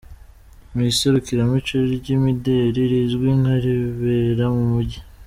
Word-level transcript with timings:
Mu 0.73 0.81
iserukiramuco 0.91 1.75
ry’imideli 1.95 2.81
rizwi 2.91 3.29
nka 3.41 3.55
ribera 3.63 4.45
mu 4.55 4.63
Mujyi. 4.71 4.99